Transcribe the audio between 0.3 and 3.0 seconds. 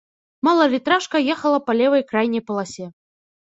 Малалітражка ехала па левай крайняй паласе.